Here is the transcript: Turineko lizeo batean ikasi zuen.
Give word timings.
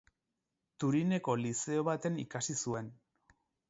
Turineko 0.85 1.37
lizeo 1.43 1.87
batean 1.93 2.21
ikasi 2.27 2.61
zuen. 2.67 2.95